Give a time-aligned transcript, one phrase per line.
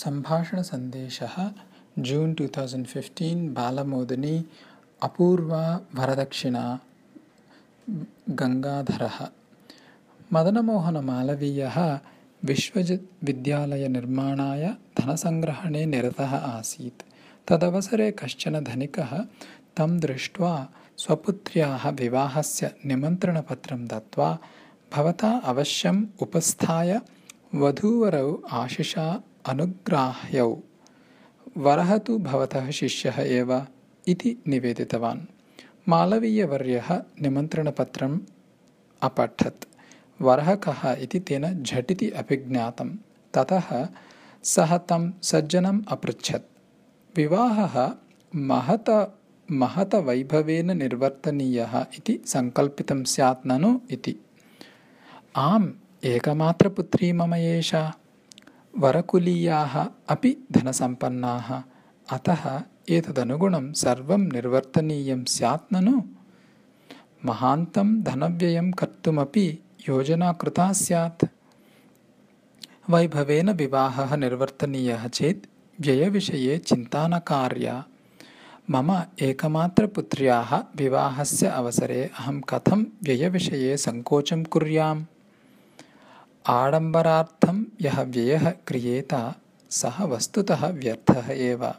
[0.00, 1.34] सम्भाषणसन्देशः
[2.06, 4.36] June two thousand fifteen Balamodini
[5.06, 5.64] Apoorva
[5.98, 6.64] वरदक्षिणा
[8.40, 9.18] गङ्गाधरः
[10.34, 11.76] मदनमोहनमालवीयः
[12.48, 14.64] विश्वविद्यालयनिर्माणाय
[14.98, 17.02] धनसङ्ग्रहणे निरतः आसीत्।
[17.48, 19.12] तदवसरे कश्चन धनिकः
[19.76, 20.52] तं दृष्ट्वा
[21.02, 24.30] स्वपुत्र्याः विवाहस्य निमन्त्रणपत्रं दत्त्वा
[24.94, 26.90] भवता अवश्यम् उपस्थाय
[27.62, 28.28] वधूवरौ
[28.62, 29.06] आशिषा
[29.46, 30.58] अनुग्राह्यौ।
[31.56, 33.66] वरः तु भवतः शिष्यः एव
[34.08, 35.20] इति निवेदितवान्।
[35.88, 38.20] मालवीयवर्यः निमन्त्रणपत्रम्
[39.02, 39.64] अपठत्।
[40.20, 42.96] वरः कः इति तेन झटिति अभिज्ञातं
[43.34, 43.88] ततः
[44.42, 46.50] सः तं सज्जनम् अपृच्छत्।
[47.16, 47.94] विवाहः
[48.36, 49.18] महत
[49.50, 54.16] महतवैभवेन निर्वर्तनीयः इति सङ्कल्पितं स्यात् ननु इति।
[55.36, 55.72] आम्
[56.04, 57.94] एकमात्रपुत्री मम एषा
[58.78, 61.62] वरकुलीयाः अपि धनसम्पन्नाः।
[62.10, 66.02] अतः एतदनुगुणं सर्वं निर्वर्तनीयं स्यात् ननु?
[67.24, 71.24] महान्तं धनव्ययं कर्तुमपि योजना कृता स्यात्।
[72.90, 75.46] वैभवेन विवाहः निर्वर्तनीयः चेत्
[75.80, 77.84] व्ययविषये चिन्ता न कार्या
[78.70, 85.04] मम एकमात्रपुत्र्याः विवाहस्य अवसरे अहं कथं व्ययविषये सङ्कोचं कुर्याम्?
[86.46, 89.32] आडम्बरार्थं यः व्ययः क्रियेत
[89.70, 91.74] सः वस्तुतः व्यर्थः एव।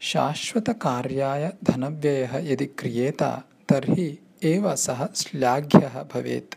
[0.00, 3.22] शाश्वतकार्याय धनव्ययः यदि क्रियेत
[3.68, 6.54] तर्हि एव सः श्लाघ्यः भवेत्।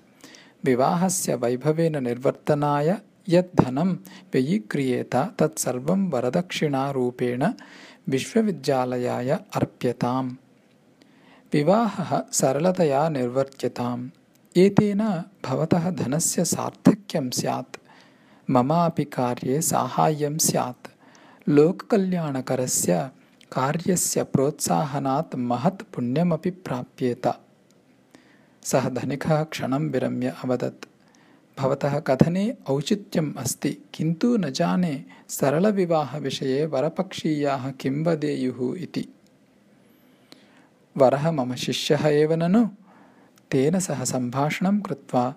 [0.66, 2.98] विवाहस्य वैभवेन निर्वर्तनाय
[3.30, 3.94] यत् धनं
[4.34, 7.48] व्ययीक्रियेत तत्सर्वं वरदक्षिणारूपेण
[8.10, 10.36] विश्वविद्यालयाय अर्प्यताम्।
[11.54, 14.10] विवाहः सरलतया निर्वर्त्यताम्।
[14.58, 17.81] एतेन भवतः धनस्य सार्थक्यं स्यात्
[18.52, 20.88] ममापि कार्ये साहाय्यं स्यात्।
[21.50, 23.10] लोककल्याणकरस्य
[23.52, 27.28] कार्यस्य प्रोत्साहनात् महत् पुण्यमपि प्राप्येत।
[28.64, 30.86] सः धनिकः क्षणं विरम्य अवदत्।
[31.60, 39.06] भवतः कथने औचित्यम् अस्ति किन्तु न जाने सरलविवाहविषये वरपक्षीयाः किं वदेयुः इति।
[40.98, 42.68] वरः मम शिष्यः एव ननु?
[43.52, 45.36] तेन सह सम्भाषणं कृत्वा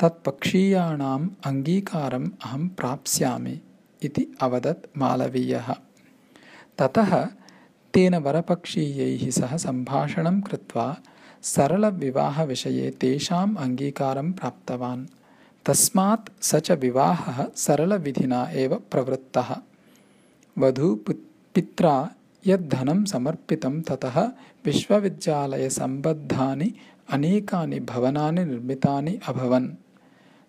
[0.00, 3.60] तत्पक्षीयाणाम् अङ्गीकारम् अहं प्राप्स्यामि
[4.02, 5.74] इति अवदत् मालवीयः।
[6.78, 7.26] ततः
[7.94, 10.96] तेन वरपक्षीयैः सह सम्भाषणं कृत्वा
[11.42, 15.06] सरलविवाहविषये तेषाम् अङ्गीकारं प्राप्तवान्।
[15.66, 19.56] तस्मात् स च विवाहः सरलविधिना एव प्रवृत्तः।
[20.58, 22.10] वधूपित्रा
[22.46, 24.32] यद्धनं समर्पितं ततः
[24.64, 26.74] विश्वविद्यालयसम्बद्धानि
[27.10, 29.68] अनेकानि भवनानि निर्मितानि अभवन्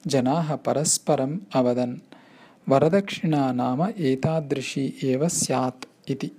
[0.07, 1.95] जनाः परस्परम् अवदन्।
[2.69, 6.31] वरदक्षिणा नाम एतादृशी एव स्यात् इति